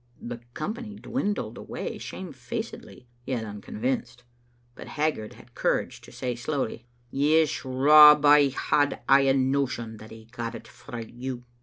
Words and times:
The 0.19 0.39
company 0.55 0.95
dwindled 0.95 1.59
away 1.59 1.99
shamefacedly, 1.99 3.05
yet 3.27 3.43
un 3.45 3.61
convinced; 3.61 4.23
but 4.73 4.87
Haggart 4.87 5.33
had 5.35 5.53
courage 5.53 6.01
to 6.01 6.11
say 6.11 6.33
slowly— 6.33 6.87
"Yes, 7.11 7.63
Rob, 7.63 8.25
I 8.25 8.47
had 8.47 9.03
aye 9.07 9.27
a 9.27 9.33
notion 9.35 9.97
that 9.97 10.09
he 10.09 10.25
got 10.31 10.55
it 10.55 10.67
frae 10.67 11.05
you. 11.05 11.43